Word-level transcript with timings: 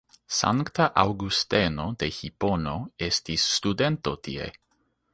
Sankta 0.35 0.87
Aŭgusteno 1.01 1.87
de 2.05 2.11
Hipono 2.21 2.75
estis 3.13 3.49
studento 3.59 4.19
tie. 4.29 4.53